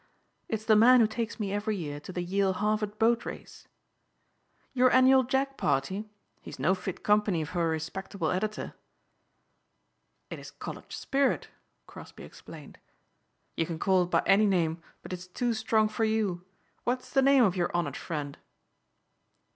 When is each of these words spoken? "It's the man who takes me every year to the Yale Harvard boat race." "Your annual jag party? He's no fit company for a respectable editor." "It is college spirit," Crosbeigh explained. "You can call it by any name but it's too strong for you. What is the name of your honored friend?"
"It's 0.49 0.65
the 0.65 0.75
man 0.75 0.99
who 0.99 1.05
takes 1.05 1.39
me 1.39 1.53
every 1.53 1.77
year 1.77 1.99
to 1.99 2.11
the 2.11 2.23
Yale 2.23 2.53
Harvard 2.53 2.97
boat 2.97 3.23
race." 3.23 3.67
"Your 4.73 4.89
annual 4.89 5.21
jag 5.21 5.57
party? 5.57 6.09
He's 6.41 6.57
no 6.57 6.73
fit 6.73 7.03
company 7.03 7.43
for 7.43 7.63
a 7.63 7.67
respectable 7.69 8.31
editor." 8.31 8.73
"It 10.31 10.39
is 10.39 10.49
college 10.49 10.95
spirit," 10.97 11.49
Crosbeigh 11.85 12.23
explained. 12.25 12.79
"You 13.55 13.67
can 13.67 13.77
call 13.77 14.01
it 14.01 14.09
by 14.09 14.23
any 14.25 14.47
name 14.47 14.81
but 15.03 15.13
it's 15.13 15.27
too 15.27 15.53
strong 15.53 15.87
for 15.87 16.03
you. 16.03 16.43
What 16.83 17.01
is 17.03 17.11
the 17.11 17.21
name 17.21 17.43
of 17.43 17.55
your 17.55 17.69
honored 17.77 17.95
friend?" 17.95 18.39